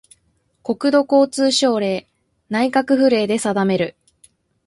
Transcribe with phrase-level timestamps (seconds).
[0.63, 2.07] 国土交通省令・
[2.49, 3.95] 内閣府令で定める